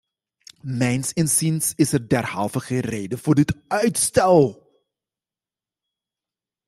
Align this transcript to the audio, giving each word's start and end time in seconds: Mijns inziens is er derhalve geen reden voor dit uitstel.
Mijns 0.77 1.13
inziens 1.13 1.73
is 1.75 1.91
er 1.93 2.07
derhalve 2.07 2.59
geen 2.59 2.79
reden 2.79 3.19
voor 3.19 3.35
dit 3.35 3.55
uitstel. 3.67 4.71